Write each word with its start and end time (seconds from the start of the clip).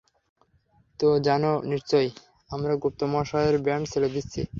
তো 0.99 1.07
জানো 1.19 1.51
নিশ্চয়ই, 1.71 2.09
আমরা 2.49 2.73
গুপ্তামশাইয়ের 2.75 3.57
ব্যান্ড 3.65 3.85
ছেড়ে 3.91 4.09
দিচ্ছি। 4.09 4.41